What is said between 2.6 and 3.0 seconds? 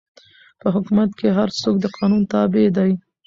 دئ.